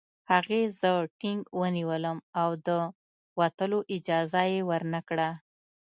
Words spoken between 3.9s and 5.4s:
اجازه یې ورنکړه